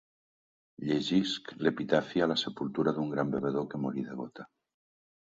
[0.85, 4.49] Llegisc l'epitafi a la sepultura d'un gran bevedor que morí de gota.